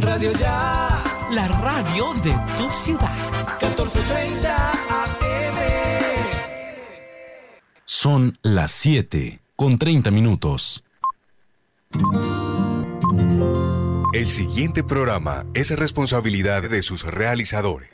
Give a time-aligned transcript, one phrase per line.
[0.00, 1.02] Radio Ya.
[1.30, 3.14] La radio de tu ciudad.
[3.60, 5.56] 1430 AM.
[7.84, 10.84] Son las 7 con 30 minutos.
[14.12, 17.90] El siguiente programa es responsabilidad de sus realizadores.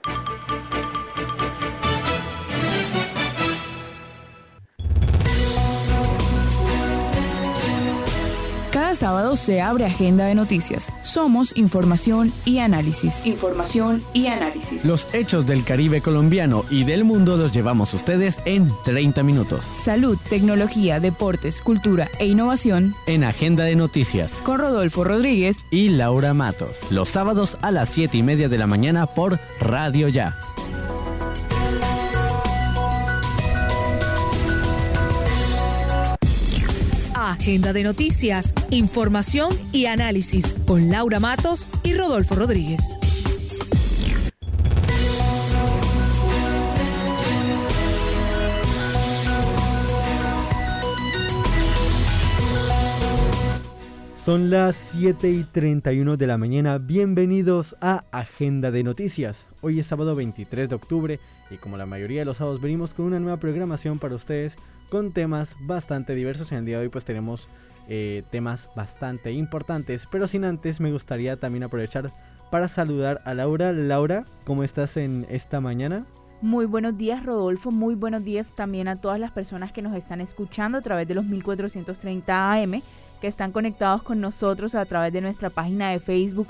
[8.96, 10.92] Sábado se abre Agenda de Noticias.
[11.02, 13.24] Somos información y análisis.
[13.24, 14.84] Información y análisis.
[14.84, 19.64] Los hechos del Caribe colombiano y del mundo los llevamos a ustedes en 30 minutos.
[19.64, 22.94] Salud, tecnología, deportes, cultura e innovación.
[23.06, 24.32] En Agenda de Noticias.
[24.42, 26.90] Con Rodolfo Rodríguez y Laura Matos.
[26.90, 30.38] Los sábados a las 7 y media de la mañana por Radio Ya.
[37.46, 42.80] Agenda de noticias, información y análisis con Laura Matos y Rodolfo Rodríguez.
[54.24, 56.78] Son las 7 y 31 de la mañana.
[56.78, 59.46] Bienvenidos a Agenda de Noticias.
[59.60, 63.06] Hoy es sábado 23 de octubre y como la mayoría de los sábados venimos con
[63.06, 64.56] una nueva programación para ustedes
[64.88, 66.52] con temas bastante diversos.
[66.52, 67.48] En el día de hoy pues tenemos
[67.88, 72.10] eh, temas bastante importantes, pero sin antes me gustaría también aprovechar
[72.50, 73.72] para saludar a Laura.
[73.72, 76.06] Laura, ¿cómo estás en esta mañana?
[76.42, 80.20] Muy buenos días Rodolfo, muy buenos días también a todas las personas que nos están
[80.20, 82.82] escuchando a través de los 1430 AM
[83.20, 86.48] que están conectados con nosotros a través de nuestra página de Facebook,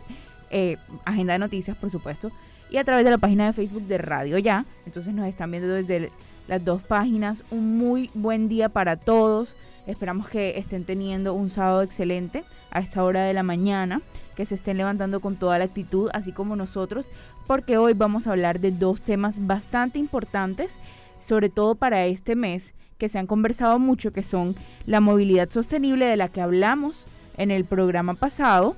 [0.51, 2.33] eh, Agenda de Noticias, por supuesto,
[2.71, 4.65] y a través de la página de Facebook de Radio Ya.
[4.87, 6.11] Entonces nos están viendo desde
[6.49, 7.45] las dos páginas.
[7.51, 9.57] Un muy buen día para todos.
[9.87, 14.03] Esperamos que estén teniendo un sábado excelente a esta hora de la mañana,
[14.35, 17.11] que se estén levantando con toda la actitud, así como nosotros,
[17.47, 20.73] porque hoy vamos a hablar de dos temas bastante importantes,
[21.21, 24.57] sobre todo para este mes que se han conversado mucho, que son
[24.87, 27.05] la movilidad sostenible de la que hablamos
[27.37, 28.77] en el programa pasado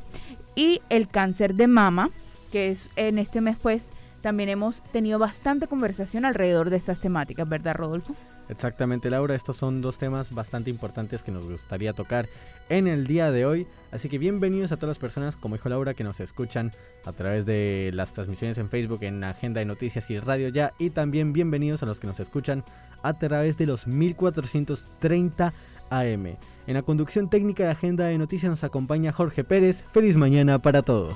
[0.54, 2.10] y el cáncer de mama,
[2.50, 7.48] que es en este mes pues también hemos tenido bastante conversación alrededor de estas temáticas,
[7.48, 8.14] ¿verdad Rodolfo?
[8.48, 9.34] Exactamente, Laura.
[9.34, 12.28] Estos son dos temas bastante importantes que nos gustaría tocar
[12.68, 13.66] en el día de hoy.
[13.92, 16.72] Así que bienvenidos a todas las personas, como dijo Laura, que nos escuchan
[17.04, 20.72] a través de las transmisiones en Facebook, en Agenda de Noticias y Radio Ya.
[20.78, 22.64] Y también bienvenidos a los que nos escuchan
[23.02, 25.52] a través de los 1430
[25.90, 26.26] AM.
[26.66, 29.84] En la conducción técnica de Agenda de Noticias nos acompaña Jorge Pérez.
[29.92, 31.14] Feliz mañana para todos.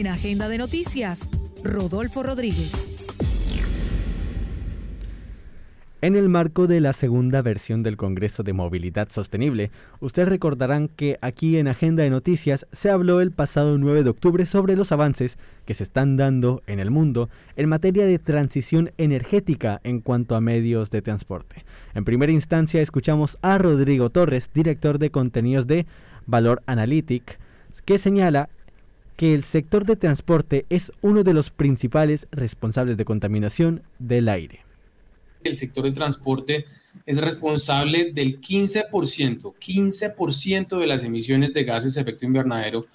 [0.00, 1.28] En Agenda de Noticias,
[1.62, 3.06] Rodolfo Rodríguez.
[6.00, 11.18] En el marco de la segunda versión del Congreso de Movilidad Sostenible, ustedes recordarán que
[11.20, 15.36] aquí en Agenda de Noticias se habló el pasado 9 de octubre sobre los avances
[15.66, 20.40] que se están dando en el mundo en materia de transición energética en cuanto a
[20.40, 21.66] medios de transporte.
[21.92, 25.84] En primera instancia escuchamos a Rodrigo Torres, director de contenidos de
[26.24, 27.38] Valor Analytic,
[27.84, 28.48] que señala
[29.20, 34.60] que el sector de transporte es uno de los principales responsables de contaminación del aire
[35.44, 36.64] el sector del transporte
[37.04, 42.86] es responsable del 15%, 15% de las emisiones de gases de efecto invernadero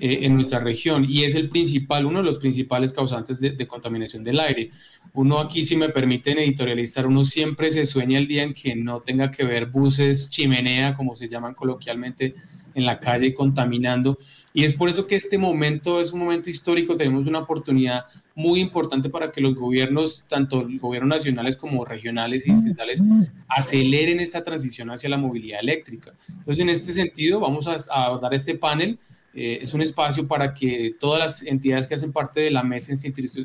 [0.00, 4.24] eh, en nuestra región y es el principal, uno de los principales causantes de, contaminación
[4.24, 4.70] del aire.
[5.12, 9.00] Uno aquí, si me permiten editorializar, uno siempre se sueña el día en que no
[9.00, 12.34] tenga que ver buses chimenea, como se llaman coloquialmente,
[12.74, 14.18] en la calle contaminando.
[14.52, 18.04] Y es por eso que este momento es un momento histórico, tenemos una oportunidad
[18.34, 23.02] muy importante para que los gobiernos, tanto gobiernos nacionales como regionales y distritales,
[23.48, 26.12] aceleren esta transición hacia la movilidad eléctrica.
[26.28, 28.98] Entonces, en este sentido, vamos a, a dar este panel.
[29.36, 32.92] Eh, es un espacio para que todas las entidades que hacen parte de la Mesa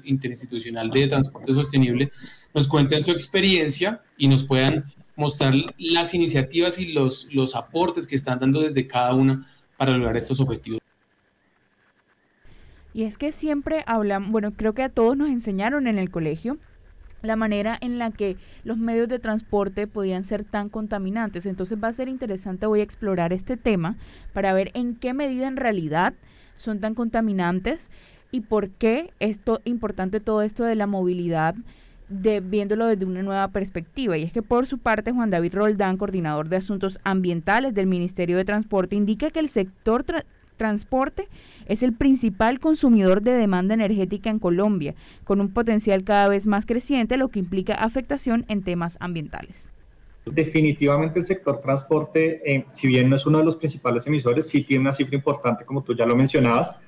[0.03, 2.11] Interinstitucional de Transporte Sostenible
[2.53, 4.85] nos cuenten su experiencia y nos puedan
[5.19, 9.47] mostrar las iniciativas y los, los aportes que están dando desde cada una
[9.77, 10.79] para lograr estos objetivos.
[12.93, 16.57] Y es que siempre hablan, bueno, creo que a todos nos enseñaron en el colegio
[17.21, 21.45] la manera en la que los medios de transporte podían ser tan contaminantes.
[21.45, 23.97] Entonces va a ser interesante, voy a explorar este tema
[24.33, 26.13] para ver en qué medida en realidad
[26.55, 27.91] son tan contaminantes
[28.31, 31.55] y por qué esto importante todo esto de la movilidad
[32.09, 34.17] viéndolo desde una nueva perspectiva.
[34.17, 38.37] Y es que por su parte Juan David Roldán, coordinador de asuntos ambientales del Ministerio
[38.37, 40.05] de Transporte, indica que el sector
[40.57, 41.27] transporte
[41.67, 46.65] es el principal consumidor de demanda energética en Colombia, con un potencial cada vez más
[46.65, 49.71] creciente, lo que implica afectación en temas ambientales.
[50.25, 54.63] Definitivamente el sector transporte, eh, si bien no es uno de los principales emisores, sí
[54.63, 56.79] tiene una cifra importante, como tú ya lo mencionabas,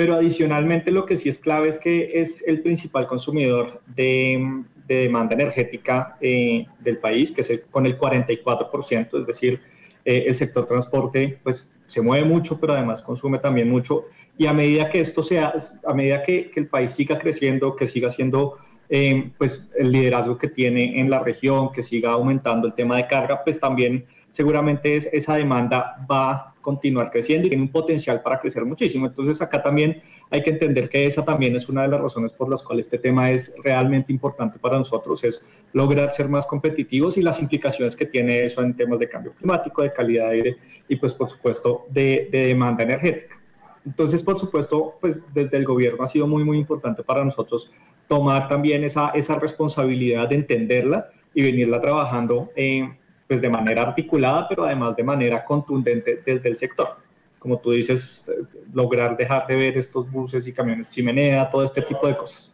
[0.00, 5.34] pero adicionalmente lo que sí es clave es que es el principal consumidor de, demanda
[5.34, 9.60] energética eh, del país, que es con el 44%, es decir,
[10.06, 14.06] eh, el sector transporte pues se mueve mucho, pero además consume también mucho.
[14.38, 15.52] Y a medida que esto sea,
[15.84, 18.56] a medida que, que el país siga creciendo, que siga siendo
[18.88, 23.06] eh, pues el liderazgo que tiene en la región, que siga aumentando el tema de
[23.06, 28.40] carga, pues también seguramente es, esa demanda va continuar creciendo y tiene un potencial para
[28.40, 29.06] crecer muchísimo.
[29.06, 32.48] Entonces acá también hay que entender que esa también es una de las razones por
[32.48, 37.22] las cuales este tema es realmente importante para nosotros, es lograr ser más competitivos y
[37.22, 40.56] las implicaciones que tiene eso en temas de cambio climático, de calidad de aire
[40.88, 43.40] y pues por supuesto de, de demanda energética.
[43.86, 47.70] Entonces, por supuesto, pues desde el gobierno ha sido muy, muy importante para nosotros
[48.08, 52.92] tomar también esa, esa responsabilidad de entenderla y venirla trabajando eh,
[53.30, 56.96] pues de manera articulada, pero además de manera contundente desde el sector.
[57.38, 58.28] Como tú dices,
[58.74, 62.52] lograr dejar de ver estos buses y camiones chimenea, todo este tipo de cosas.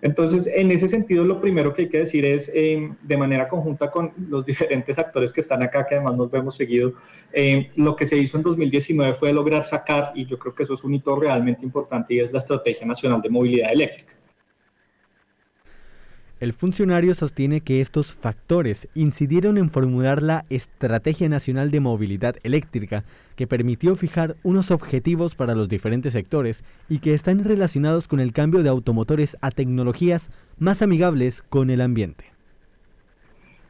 [0.00, 3.90] Entonces, en ese sentido, lo primero que hay que decir es, eh, de manera conjunta
[3.90, 6.94] con los diferentes actores que están acá, que además nos vemos seguido,
[7.34, 10.72] eh, lo que se hizo en 2019 fue lograr sacar, y yo creo que eso
[10.72, 14.17] es un hito realmente importante, y es la Estrategia Nacional de Movilidad Eléctrica.
[16.40, 23.02] El funcionario sostiene que estos factores incidieron en formular la Estrategia Nacional de Movilidad Eléctrica,
[23.34, 28.32] que permitió fijar unos objetivos para los diferentes sectores y que están relacionados con el
[28.32, 32.26] cambio de automotores a tecnologías más amigables con el ambiente.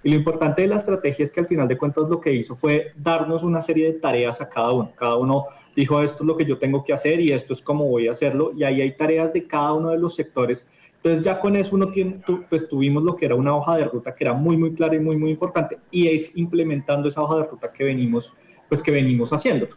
[0.02, 2.54] Y lo importante de la estrategia es que al final de cuentas lo que hizo
[2.54, 4.92] fue darnos una serie de tareas a cada uno.
[4.98, 7.88] Cada uno dijo esto es lo que yo tengo que hacer y esto es cómo
[7.88, 8.52] voy a hacerlo.
[8.54, 11.88] Y ahí hay tareas de cada uno de los sectores entonces ya con eso uno
[11.90, 14.96] tiene, pues tuvimos lo que era una hoja de ruta que era muy, muy clara
[14.96, 18.32] y muy, muy importante y es implementando esa hoja de ruta que venimos,
[18.68, 19.68] pues que venimos haciendo.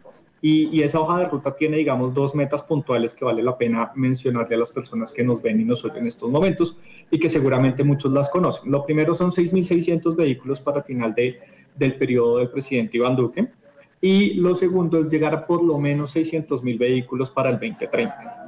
[0.44, 3.92] Y, y, esa hoja de ruta tiene, digamos, dos metas puntuales que vale la pena
[3.94, 6.76] mencionarle a las personas que nos ven y nos oyen en estos momentos
[7.12, 8.72] y que seguramente muchos las conocen.
[8.72, 11.40] Lo primero son 6.600 vehículos para el final de,
[11.76, 13.50] del periodo del presidente Iván Duque
[14.02, 18.41] y lo segundo es llegar a por lo menos 600.000 vehículos para el 2030.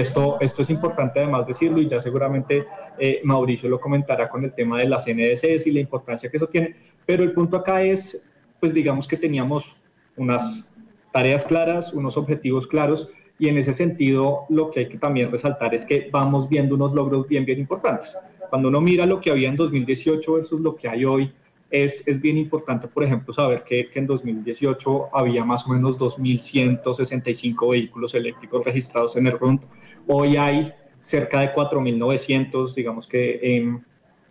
[0.00, 2.66] Esto, esto es importante además decirlo y ya seguramente
[2.98, 6.48] eh, Mauricio lo comentará con el tema de las NDCs y la importancia que eso
[6.48, 6.74] tiene,
[7.06, 9.76] pero el punto acá es, pues digamos que teníamos
[10.16, 10.68] unas
[11.12, 13.08] tareas claras, unos objetivos claros
[13.38, 16.92] y en ese sentido lo que hay que también resaltar es que vamos viendo unos
[16.92, 18.16] logros bien, bien importantes.
[18.50, 21.32] Cuando uno mira lo que había en 2018 versus lo que hay hoy,
[21.74, 25.98] es, es, bien importante, por ejemplo, saber que, que, en 2018 había más o menos
[25.98, 29.64] 2.165 vehículos eléctricos registrados en el RUNT.
[30.06, 33.78] Hoy hay cerca de 4.900, digamos que eh,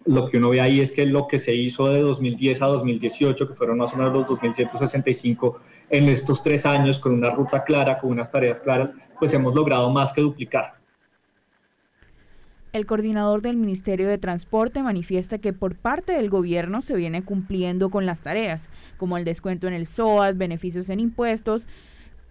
[0.06, 3.48] lo que uno ve ahí es que lo que se hizo de 2010 a 2018,
[3.48, 5.56] que fueron más o menos los 2.165
[5.90, 9.90] en estos tres años, con una ruta clara, con unas tareas claras, pues hemos logrado
[9.90, 10.83] más que duplicar.
[12.74, 17.92] El coordinador del Ministerio de Transporte manifiesta que por parte del gobierno se viene cumpliendo
[17.92, 21.68] con las tareas, como el descuento en el SOAT, beneficios en impuestos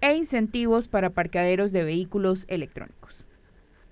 [0.00, 3.24] e incentivos para parqueaderos de vehículos electrónicos.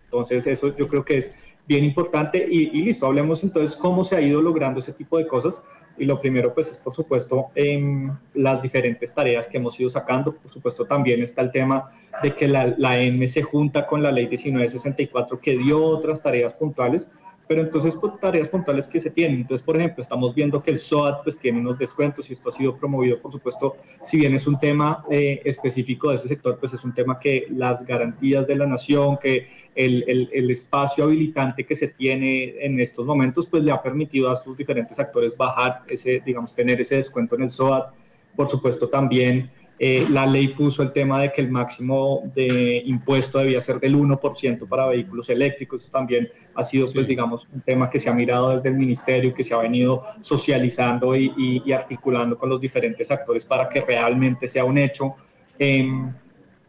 [0.06, 4.16] Entonces, eso yo creo que es bien importante y, y listo, hablemos entonces cómo se
[4.16, 5.62] ha ido logrando ese tipo de cosas
[6.00, 10.34] y lo primero, pues, es por supuesto en las diferentes tareas que hemos ido sacando.
[10.34, 14.10] Por supuesto, también está el tema de que la, la ENME se junta con la
[14.10, 17.10] ley 1964 que dio otras tareas puntuales
[17.50, 19.40] pero entonces pues, tareas puntuales que se tienen.
[19.40, 22.52] Entonces, por ejemplo, estamos viendo que el SOAT pues tiene unos descuentos y esto ha
[22.52, 26.74] sido promovido, por supuesto, si bien es un tema eh, específico de ese sector, pues
[26.74, 31.66] es un tema que las garantías de la nación, que el, el, el, espacio habilitante
[31.66, 35.82] que se tiene en estos momentos, pues le ha permitido a sus diferentes actores bajar
[35.88, 37.92] ese, digamos, tener ese descuento en el SOAT.
[38.36, 39.50] Por supuesto, también
[39.82, 43.96] eh, la ley puso el tema de que el máximo de impuesto debía ser del
[43.96, 45.80] 1% para vehículos eléctricos.
[45.80, 49.32] Eso también ha sido, pues, digamos, un tema que se ha mirado desde el ministerio,
[49.32, 54.66] que se ha venido socializando y, articulando con los diferentes actores para que realmente sea
[54.66, 55.14] un hecho.
[55.58, 56.12] Em,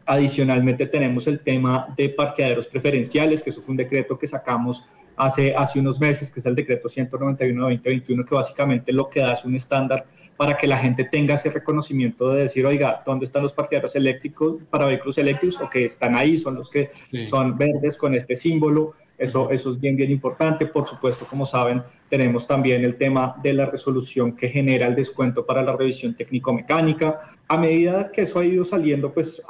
[0.06, 5.54] adicionalmente tenemos el tema de parqueaderos preferenciales, que eso fue un decreto que sacamos hace,
[5.54, 9.54] hace unos meses, que es el decreto 191-2021, que básicamente lo que da es un
[9.54, 13.94] estándar para que la gente tenga ese reconocimiento de decir, oiga, ¿dónde están los parqueaderos
[13.94, 15.60] eléctricos para vehículos eléctricos?
[15.60, 16.90] O que están ahí, son los que
[17.26, 18.94] son verdes con este símbolo.
[19.18, 20.66] Eso, eso es bien, bien importante.
[20.66, 25.46] Por supuesto, como saben, tenemos también el tema de la resolución que genera el descuento
[25.46, 27.20] para la revisión técnico-mecánica.
[27.46, 29.42] A medida que eso ha ido saliendo, pues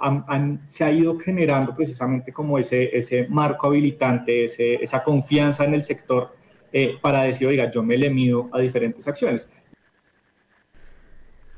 [0.67, 5.83] se ha ido generando precisamente como ese, ese marco habilitante, ese, esa confianza en el
[5.83, 6.35] sector
[6.73, 9.51] eh, para decir, oiga, yo me le mido a diferentes acciones.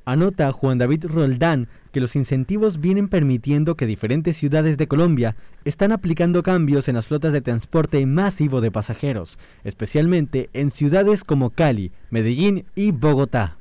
[0.05, 5.93] Anota Juan David Roldán que los incentivos vienen permitiendo que diferentes ciudades de Colombia están
[5.93, 11.93] aplicando cambios en las flotas de transporte masivo de pasajeros, especialmente en ciudades como Cali,
[12.11, 13.57] Medellín y Bogotá.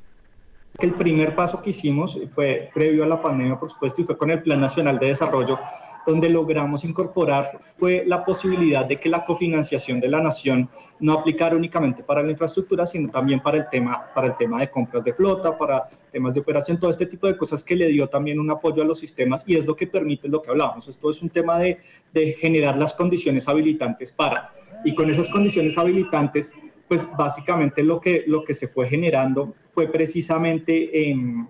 [0.80, 4.32] El primer paso que hicimos fue previo a la pandemia, por supuesto, y fue con
[4.32, 5.60] el Plan Nacional de Desarrollo
[6.06, 10.70] donde logramos incorporar fue la posibilidad de que la cofinanciación de la nación
[11.00, 14.70] no aplicara únicamente para la infraestructura, sino también para el tema, para el tema de
[14.70, 18.08] compras de flota, para temas de operación, todo este tipo de cosas que le dio
[18.08, 20.88] también un apoyo a los sistemas y es lo que permite lo que hablábamos.
[20.88, 21.80] Esto es un tema de,
[22.14, 26.54] de generar las condiciones habilitantes para, y con esas condiciones habilitantes,
[26.88, 31.48] pues básicamente lo que, lo que se fue generando fue precisamente en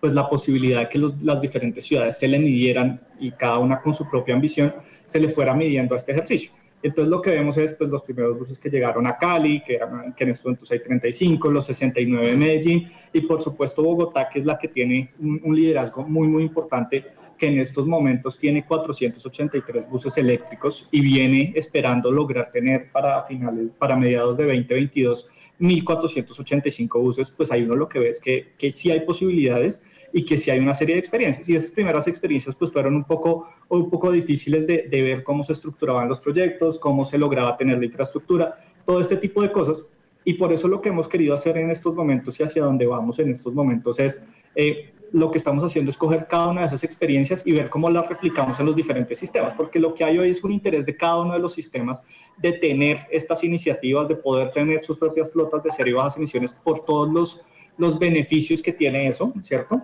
[0.00, 3.94] pues la posibilidad de que las diferentes ciudades se le midieran y cada una con
[3.94, 4.74] su propia ambición
[5.06, 6.50] se le fuera midiendo a este ejercicio.
[6.84, 10.14] Entonces lo que vemos es pues, los primeros buses que llegaron a Cali, que, eran,
[10.14, 14.40] que en estos momentos hay 35, los 69 de Medellín y por supuesto Bogotá, que
[14.40, 17.06] es la que tiene un, un liderazgo muy, muy importante
[17.38, 23.70] que en estos momentos tiene 483 buses eléctricos y viene esperando lograr tener para finales,
[23.70, 25.26] para mediados de 2022,
[25.60, 29.82] 1.485 buses, pues ahí uno lo que ve es que, que sí hay posibilidades
[30.16, 31.48] y que sí hay una serie de experiencias.
[31.48, 35.42] Y esas primeras experiencias pues fueron un poco, un poco difíciles de, de ver cómo
[35.42, 38.56] se estructuraban los proyectos, cómo se lograba tener la infraestructura,
[38.86, 39.84] todo este tipo de cosas.
[40.24, 43.18] Y por eso lo que hemos querido hacer en estos momentos y hacia dónde vamos
[43.18, 46.84] en estos momentos es eh, lo que estamos haciendo es coger cada una de esas
[46.84, 50.30] experiencias y ver cómo las replicamos en los diferentes sistemas, porque lo que hay hoy
[50.30, 52.04] es un interés de cada uno de los sistemas
[52.38, 56.52] de tener estas iniciativas, de poder tener sus propias flotas de cero y bajas emisiones
[56.52, 57.40] por todos los,
[57.78, 59.82] los beneficios que tiene eso, ¿cierto?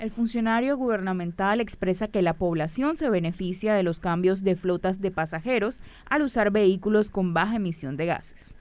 [0.00, 5.10] El funcionario gubernamental expresa que la población se beneficia de los cambios de flotas de
[5.10, 8.56] pasajeros al usar vehículos con baja emisión de gases.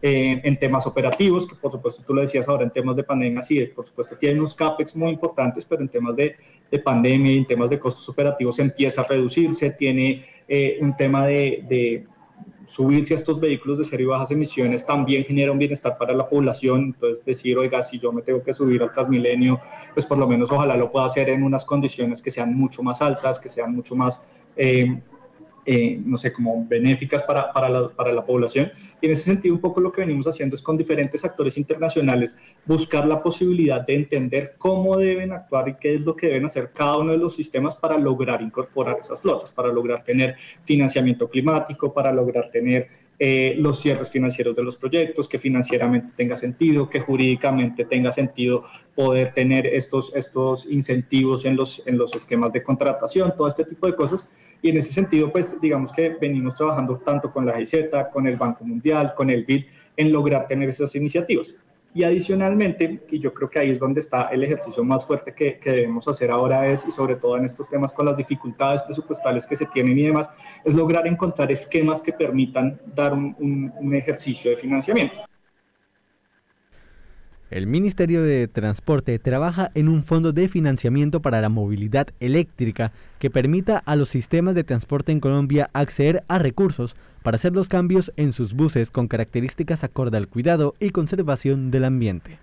[0.00, 3.66] En temas operativos, que por supuesto tú lo decías ahora, en temas de pandemia, sí,
[3.66, 6.36] por supuesto tiene unos CAPEX muy importantes, pero en temas de,
[6.70, 11.26] de pandemia y en temas de costos operativos empieza a reducirse, tiene eh, un tema
[11.26, 12.06] de
[12.66, 16.28] subirse a estos vehículos de cero y bajas emisiones también genera un bienestar para la
[16.28, 16.92] población.
[16.94, 19.60] Entonces, decir, oiga, si yo me tengo que subir al Transmilenio,
[19.94, 23.02] pues por lo menos ojalá lo pueda hacer en unas condiciones que sean mucho más
[23.02, 24.26] altas, que sean mucho más
[24.56, 25.00] eh,
[25.64, 28.72] eh, no sé, como benéficas para, para, la, para, la, población.
[29.00, 32.36] Y en ese sentido, un poco lo que venimos haciendo es con diferentes actores internacionales
[32.66, 36.72] buscar la posibilidad de entender cómo deben actuar y qué es lo que deben hacer
[36.72, 41.92] cada uno de los sistemas para lograr incorporar esas flotas, para lograr tener financiamiento climático,
[41.92, 42.88] para lograr tener
[43.24, 48.64] eh, los cierres financieros de los proyectos, que financieramente tenga sentido, que jurídicamente tenga sentido
[48.96, 53.86] poder tener estos, estos incentivos en los, en los esquemas de contratación, todo este tipo
[53.86, 54.28] de cosas.
[54.62, 58.36] Y en ese sentido, pues digamos que venimos trabajando tanto con la GIZ, con el
[58.36, 59.64] Banco Mundial, con el BID,
[59.96, 61.54] en lograr tener esas iniciativas.
[61.94, 65.58] Y adicionalmente, y yo creo que ahí es donde está el ejercicio más fuerte que,
[65.58, 69.46] que, debemos hacer ahora es, y sobre todo en estos temas con las dificultades presupuestales
[69.46, 70.30] que se tienen y demás,
[70.64, 75.16] es lograr encontrar esquemas que permitan dar un, un, un ejercicio de financiamiento.
[77.52, 83.28] El Ministerio de Transporte trabaja en un fondo de financiamiento para la movilidad eléctrica que
[83.28, 88.10] permita a los sistemas de transporte en Colombia acceder a recursos para hacer los cambios
[88.16, 92.38] en sus buses con características acorde al cuidado y conservación del ambiente.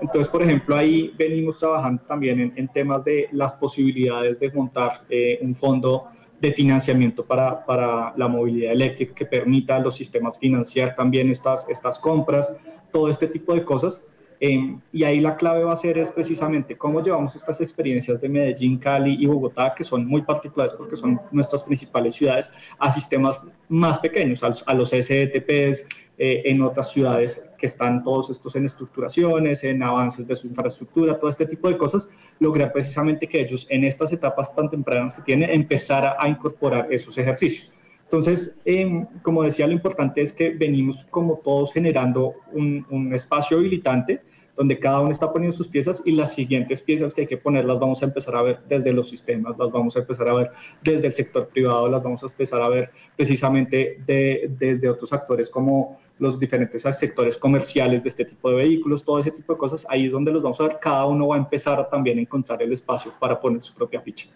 [0.00, 5.38] Entonces, por ejemplo, ahí venimos trabajando también en, temas de las posibilidades de montar eh,
[5.42, 6.04] un fondo
[6.40, 11.68] de financiamiento para, para, la movilidad eléctrica que permita a los sistemas financiar también estas,
[11.68, 12.56] estas compras,
[12.90, 14.06] todo este tipo de cosas
[14.40, 18.28] eh, y ahí la clave va a ser es precisamente cómo llevamos estas experiencias de
[18.28, 23.48] Medellín, Cali y Bogotá, que son muy particulares porque son nuestras principales ciudades, a sistemas
[23.68, 25.86] más pequeños, a, los SDTPs,
[26.16, 31.18] eh, en otras ciudades que están todos estos en estructuraciones, en avances de su infraestructura,
[31.18, 35.22] todo este tipo de cosas, lograr precisamente que ellos en estas etapas tan tempranas que
[35.22, 37.72] tienen, empezar a, a incorporar esos ejercicios.
[38.14, 43.56] Entonces, eh, como decía, lo importante es que venimos como todos generando un, un, espacio
[43.56, 44.22] habilitante
[44.56, 47.64] donde cada uno está poniendo sus piezas y las siguientes piezas que hay que poner
[47.64, 50.52] las vamos a empezar a ver desde los sistemas, las vamos a empezar a ver
[50.80, 55.50] desde el sector privado, las vamos a empezar a ver precisamente de, desde otros actores
[55.50, 59.84] como los diferentes sectores comerciales de este tipo de vehículos, todo ese tipo de cosas,
[59.90, 62.62] ahí es donde los vamos a ver, cada uno va a empezar también a encontrar
[62.62, 64.28] el espacio para poner su propia ficha.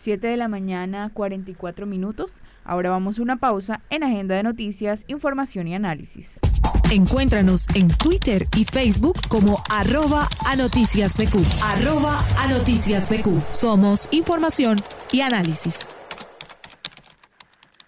[0.00, 2.40] 7 de la mañana, 44 minutos.
[2.64, 6.40] Ahora vamos a una pausa en Agenda de Noticias, Información y Análisis.
[6.90, 11.12] Encuéntranos en Twitter y Facebook como arroba a noticias.
[11.62, 13.08] Arroba a noticias.
[13.52, 14.80] Somos información
[15.12, 15.86] y análisis.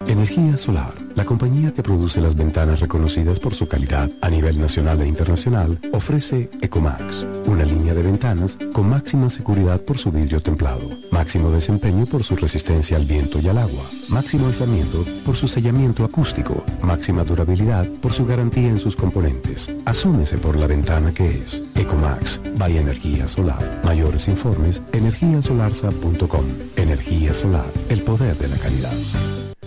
[0.07, 5.01] Energía Solar, la compañía que produce las ventanas reconocidas por su calidad a nivel nacional
[5.01, 10.89] e internacional, ofrece Ecomax, una línea de ventanas con máxima seguridad por su vidrio templado,
[11.11, 16.03] máximo desempeño por su resistencia al viento y al agua, máximo aislamiento por su sellamiento
[16.03, 19.73] acústico, máxima durabilidad por su garantía en sus componentes.
[19.85, 23.81] Asúmese por la ventana que es Ecomax, by Energía Solar.
[23.83, 26.45] Mayores informes, energiasolarsa.com.
[26.75, 28.93] Energía Solar, el poder de la calidad.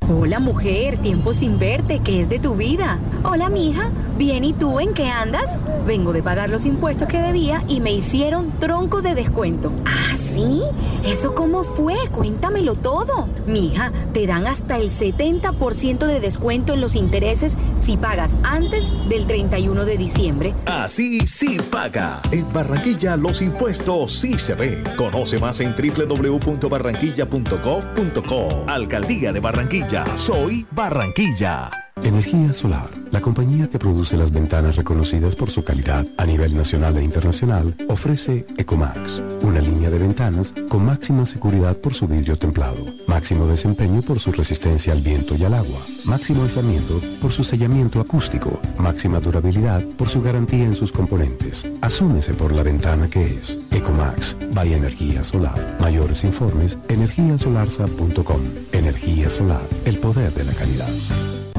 [0.08, 2.96] Hola mujer, tiempo sin verte, ¿qué es de tu vida?
[3.25, 5.62] Hola mija, bien y tú en qué andas?
[5.87, 9.70] Vengo de pagar los impuestos que debía y me hicieron tronco de descuento.
[9.85, 10.62] ¿Ah, sí?
[11.04, 11.94] ¿Eso cómo fue?
[12.11, 13.28] Cuéntamelo todo.
[13.46, 19.26] Mija, te dan hasta el 70% de descuento en los intereses si pagas antes del
[19.26, 20.54] 31 de diciembre.
[20.66, 22.20] Así sí paga.
[22.32, 24.82] En Barranquilla los impuestos sí se ven.
[24.96, 28.64] Conoce más en www.barranquilla.gov.co.
[28.66, 30.04] Alcaldía de Barranquilla.
[30.18, 31.85] Soy Barranquilla.
[32.02, 36.96] Energía Solar, la compañía que produce las ventanas reconocidas por su calidad a nivel nacional
[36.98, 42.84] e internacional, ofrece Ecomax, una línea de ventanas con máxima seguridad por su vidrio templado,
[43.08, 47.98] máximo desempeño por su resistencia al viento y al agua, máximo aislamiento por su sellamiento
[47.98, 51.66] acústico, máxima durabilidad por su garantía en sus componentes.
[51.80, 55.76] Asúmese por la ventana que es Ecomax, by Energía Solar.
[55.80, 58.40] Mayores informes, energiasolarsa.com.
[58.72, 60.88] Energía Solar, el poder de la calidad.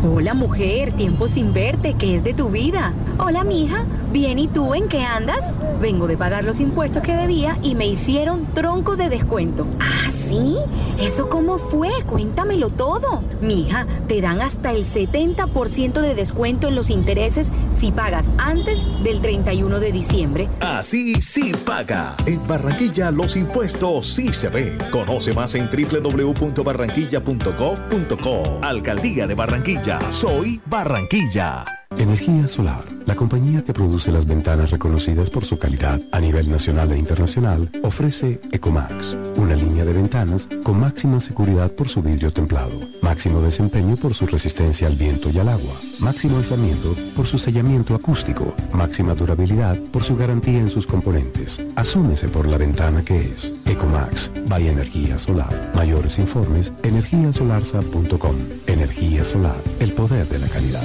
[0.04, 2.94] Hola mujer, tiempo sin verte, ¿qué es de tu vida?
[3.18, 5.56] Hola mija, bien y tú en qué andas?
[5.82, 9.66] Vengo de pagar los impuestos que debía y me hicieron tronco de descuento.
[9.80, 10.56] ¿Ah, sí?
[11.00, 11.90] ¿Eso cómo fue?
[12.06, 13.24] Cuéntamelo todo.
[13.42, 19.22] Mija, te dan hasta el 70% de descuento en los intereses si pagas antes del
[19.22, 20.50] 31 de diciembre.
[20.60, 22.16] Así sí paga.
[22.26, 24.78] En Barranquilla los impuestos sí se ven.
[24.92, 28.60] Conoce más en www.barranquilla.gov.co.
[28.62, 29.97] Alcaldía de Barranquilla.
[30.12, 31.77] Soy Barranquilla.
[32.00, 36.92] Energía Solar, la compañía que produce las ventanas reconocidas por su calidad a nivel nacional
[36.92, 42.80] e internacional, ofrece Ecomax, una línea de ventanas con máxima seguridad por su vidrio templado,
[43.02, 47.96] máximo desempeño por su resistencia al viento y al agua, máximo aislamiento por su sellamiento
[47.96, 51.66] acústico, máxima durabilidad por su garantía en sus componentes.
[51.76, 55.72] Asúmese por la ventana que es Ecomax, by Energía Solar.
[55.74, 58.36] Mayores informes, energiasolarsa.com.
[58.68, 60.84] Energía Solar, el poder de la calidad.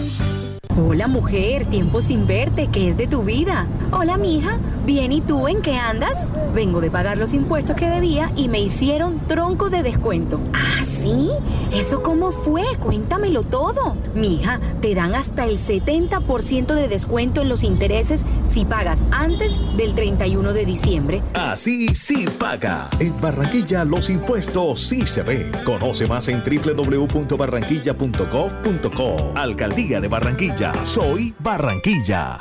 [0.75, 3.67] Hola mujer, tiempo sin verte, ¿qué es de tu vida?
[3.91, 4.57] Hola mija,
[4.87, 6.33] bien y tú en qué andas?
[6.55, 10.41] Vengo de pagar los impuestos que debía y me hicieron tronco de descuento.
[10.55, 11.29] ¿Ah, sí?
[11.75, 12.63] ¿Eso cómo fue?
[12.79, 13.99] Cuéntamelo todo.
[14.15, 19.95] Mija, te dan hasta el 70% de descuento en los intereses si pagas antes del
[19.95, 21.21] 31 de diciembre.
[21.35, 22.89] Así sí paga.
[22.99, 25.53] En Barranquilla los impuestos sí se ven.
[25.65, 29.33] Conoce más en www.barranquilla.gov.co.
[29.35, 30.62] Alcaldía de Barranquilla.
[30.85, 32.39] Soy Barranquilla.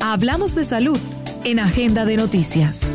[0.00, 0.98] Hablamos de salud
[1.44, 2.90] en Agenda de Noticias.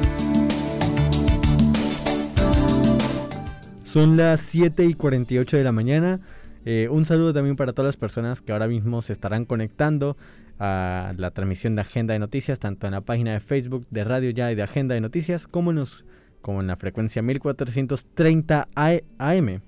[3.84, 6.22] Son las 7 y 48 de la mañana.
[6.65, 10.17] Eh, un saludo también para todas las personas que ahora mismo se estarán conectando
[10.58, 14.32] a la transmisión de Agenda de Noticias, tanto en la página de Facebook de Radio
[14.32, 16.04] Ya y de Agenda de Noticias, como en, los,
[16.41, 19.62] como en la frecuencia 1430 AM.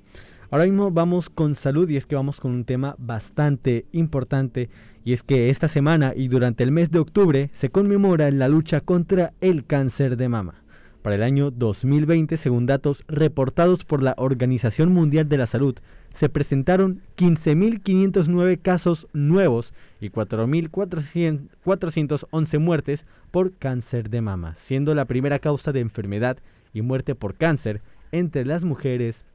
[0.53, 4.69] Ahora mismo vamos con salud y es que vamos con un tema bastante importante
[5.03, 8.79] y es que esta semana y durante el mes de octubre se conmemora la lucha
[8.79, 10.63] contra el cáncer de mama.
[11.01, 15.73] Para el año 2020, según datos reportados por la Organización Mundial de la Salud,
[16.13, 25.39] se presentaron 15.509 casos nuevos y 4.411 muertes por cáncer de mama, siendo la primera
[25.39, 26.37] causa de enfermedad
[26.73, 29.25] y muerte por cáncer entre las mujeres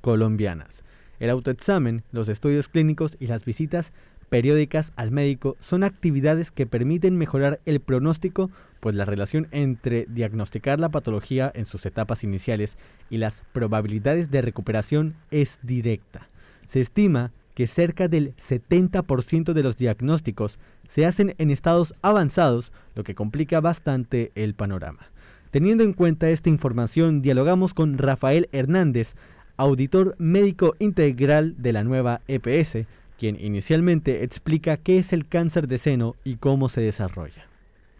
[0.00, 0.84] colombianas.
[1.20, 3.92] El autoexamen, los estudios clínicos y las visitas
[4.28, 10.78] periódicas al médico son actividades que permiten mejorar el pronóstico, pues la relación entre diagnosticar
[10.78, 12.76] la patología en sus etapas iniciales
[13.10, 16.28] y las probabilidades de recuperación es directa.
[16.66, 23.02] Se estima que cerca del 70% de los diagnósticos se hacen en estados avanzados, lo
[23.02, 25.10] que complica bastante el panorama.
[25.50, 29.16] Teniendo en cuenta esta información, dialogamos con Rafael Hernández,
[29.58, 32.86] auditor médico integral de la nueva EPS,
[33.18, 37.47] quien inicialmente explica qué es el cáncer de seno y cómo se desarrolla.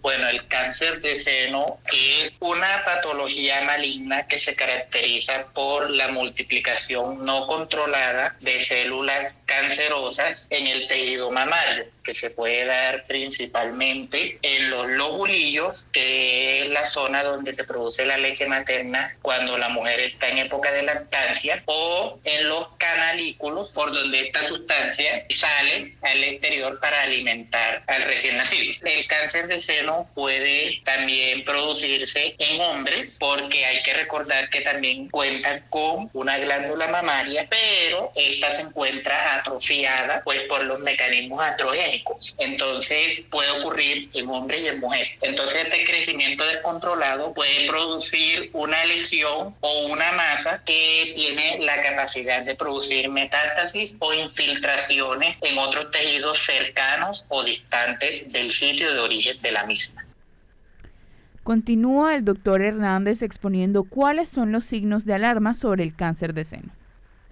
[0.09, 7.27] Bueno, el cáncer de seno es una patología maligna que se caracteriza por la multiplicación
[7.27, 14.71] no controlada de células cancerosas en el tejido mamario que se puede dar principalmente en
[14.71, 20.01] los lobulillos, que es la zona donde se produce la leche materna cuando la mujer
[20.01, 26.25] está en época de lactancia, o en los canalículos, por donde esta sustancia sale al
[26.25, 28.73] exterior para alimentar al recién nacido.
[28.87, 35.09] El cáncer de seno puede también producirse en hombres, porque hay que recordar que también
[35.09, 41.79] cuentan con una glándula mamaria, pero esta se encuentra atrofiada pues por los mecanismos astrogénicos
[42.39, 45.11] entonces puede ocurrir en hombres y en mujeres.
[45.23, 52.43] Entonces este crecimiento descontrolado puede producir una lesión o una masa que tiene la capacidad
[52.43, 59.41] de producir metástasis o infiltraciones en otros tejidos cercanos o distantes del sitio de origen
[59.43, 59.88] de la misma.
[61.49, 66.45] Continúa el doctor Hernández exponiendo cuáles son los signos de alarma sobre el cáncer de
[66.45, 66.78] seno.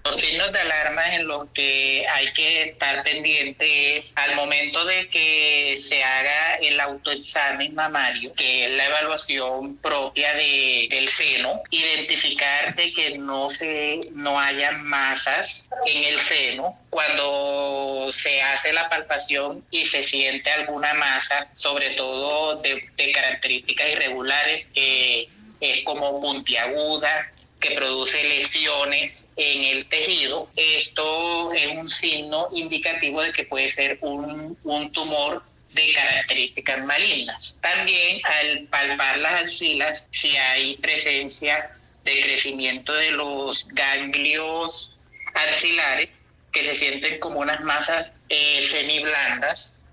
[0.06, 5.76] Los signos de alarma en los que hay que estar pendientes al momento de que
[5.82, 12.92] se haga el autoexamen mamario, que es la evaluación propia de, del seno, identificar de
[12.92, 16.78] que no se no haya masas en el seno.
[16.88, 24.68] Cuando se hace la palpación y se siente alguna masa, sobre todo de, características irregulares,
[24.72, 25.28] que
[25.60, 27.32] es como puntiaguda,
[27.72, 30.48] produce lesiones en el tejido.
[30.56, 37.58] Esto es un signo indicativo de que puede ser un, un tumor de características malignas.
[37.60, 41.70] También al palpar las axilas, si hay presencia
[42.04, 44.96] de crecimiento de los ganglios
[45.34, 46.08] axilares,
[46.52, 49.84] que se sienten como unas masas eh, semiblandas,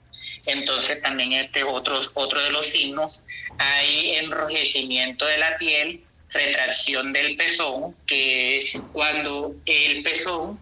[0.45, 3.23] entonces también este es otro, otro de los signos.
[3.57, 6.02] Hay enrojecimiento de la piel,
[6.33, 10.59] retracción del pezón, que es cuando el pezón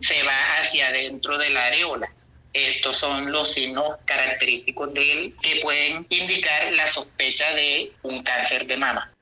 [0.00, 2.12] se va hacia adentro de la areola.
[2.52, 8.66] Estos son los signos característicos de él que pueden indicar la sospecha de un cáncer
[8.66, 9.12] de mama.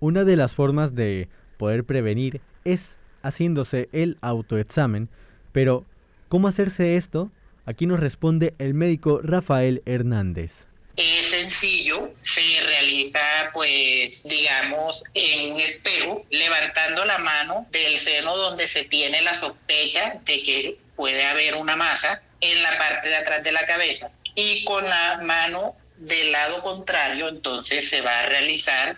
[0.00, 5.08] Una de las formas de poder prevenir es haciéndose el autoexamen,
[5.52, 5.84] pero
[6.28, 7.30] ¿cómo hacerse esto?
[7.66, 10.69] Aquí nos responde el médico Rafael Hernández
[11.00, 13.20] es sencillo, se realiza
[13.52, 20.16] pues digamos en un espejo, levantando la mano del seno donde se tiene la sospecha
[20.24, 24.10] de que puede haber una masa en la parte de atrás de la cabeza.
[24.34, 28.96] Y con la mano del lado contrario entonces se va a realizar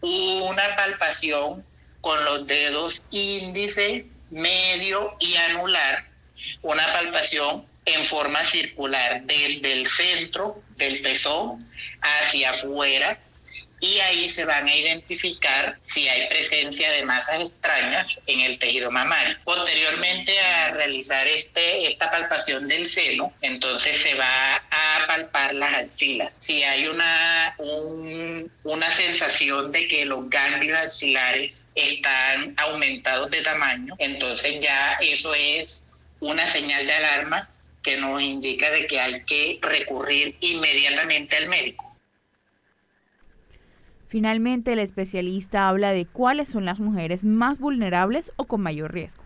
[0.00, 1.64] una palpación
[2.02, 6.06] con los dedos índice, medio y anular,
[6.60, 11.68] una palpación en forma circular desde el centro del pezón
[12.00, 13.18] hacia afuera
[13.84, 18.90] y ahí se van a identificar si hay presencia de masas extrañas en el tejido
[18.90, 19.36] mamario.
[19.44, 26.38] Posteriormente a realizar este, esta palpación del seno, entonces se va a palpar las axilas.
[26.40, 27.56] Si hay una,
[28.62, 35.84] una sensación de que los ganglios axilares están aumentados de tamaño, entonces ya eso es
[36.20, 37.50] una señal de alarma
[37.84, 41.94] que nos indica de que hay que recurrir inmediatamente al médico.
[44.08, 49.22] Finalmente, el especialista habla de cuáles son las mujeres más vulnerables o con mayor riesgo.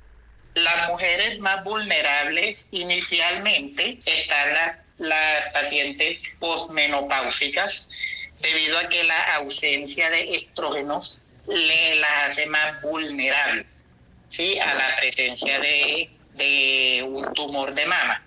[0.54, 7.88] Las mujeres más vulnerables inicialmente están las pacientes posmenopáusicas,
[8.40, 13.66] debido a que la ausencia de estrógenos le las hace más vulnerables
[14.28, 14.58] ¿sí?
[14.58, 18.22] a la presencia de, de un tumor de mama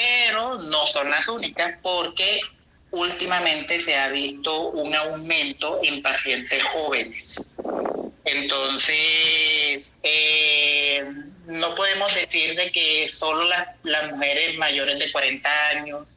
[0.00, 2.40] pero no son las únicas porque
[2.90, 7.46] últimamente se ha visto un aumento en pacientes jóvenes.
[8.24, 11.04] Entonces, eh,
[11.46, 16.08] no podemos decir de que solo las, las mujeres mayores de 40 años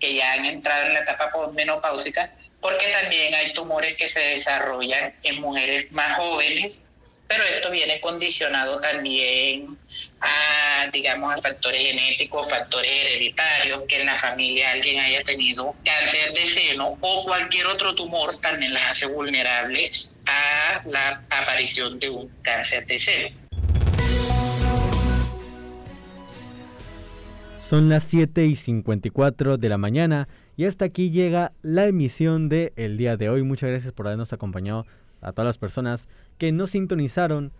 [0.00, 5.14] que ya han entrado en la etapa postmenopáusica, porque también hay tumores que se desarrollan
[5.22, 6.82] en mujeres más jóvenes
[7.28, 9.77] pero esto viene condicionado también
[10.20, 16.32] a, digamos, a factores genéticos, factores hereditarios, que en la familia alguien haya tenido cáncer
[16.32, 22.28] de seno o cualquier otro tumor también las hace vulnerables a la aparición de un
[22.42, 23.36] cáncer de seno.
[27.68, 32.72] Son las 7 y 54 de la mañana y hasta aquí llega la emisión de
[32.76, 33.42] el día de hoy.
[33.42, 34.86] Muchas gracias por habernos acompañado
[35.20, 37.52] a todas las personas que nos sintonizaron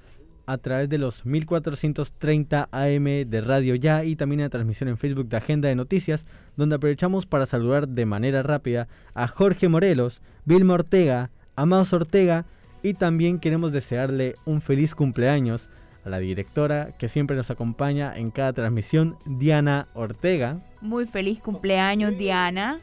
[0.49, 5.29] a través de los 1430 AM de Radio Ya y también la transmisión en Facebook
[5.29, 6.25] de Agenda de Noticias,
[6.57, 12.47] donde aprovechamos para saludar de manera rápida a Jorge Morelos, Vilma Ortega, Amados Ortega
[12.83, 15.69] y también queremos desearle un feliz cumpleaños
[16.07, 20.63] a la directora que siempre nos acompaña en cada transmisión, Diana Ortega.
[20.81, 22.79] Muy feliz cumpleaños, Diana.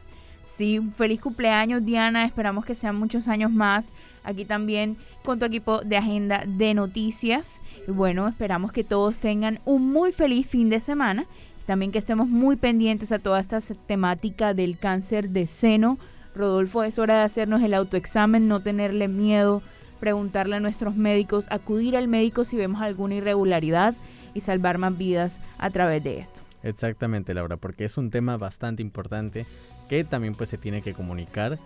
[0.53, 3.89] Sí, feliz cumpleaños Diana, esperamos que sean muchos años más.
[4.23, 7.61] Aquí también con tu equipo de agenda de noticias.
[7.87, 11.25] Y bueno, esperamos que todos tengan un muy feliz fin de semana.
[11.65, 15.97] También que estemos muy pendientes a toda esta temática del cáncer de seno.
[16.35, 19.61] Rodolfo, es hora de hacernos el autoexamen, no tenerle miedo,
[19.99, 23.95] preguntarle a nuestros médicos, acudir al médico si vemos alguna irregularidad
[24.33, 26.44] y salvar más vidas a través de esto.
[26.65, 29.45] Exactamente, Laura, porque es un tema bastante importante
[29.87, 31.59] que también pues se tiene que comunicar.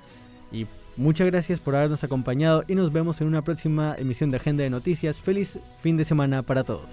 [0.52, 4.64] Y muchas gracias por habernos acompañado y nos vemos en una próxima emisión de Agenda
[4.64, 5.22] de Noticias.
[5.22, 6.86] Feliz fin de semana para todos.